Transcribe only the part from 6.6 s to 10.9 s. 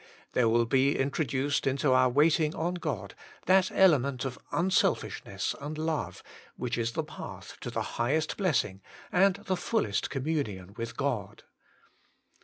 is the path to the highest blessing, and the fullest communion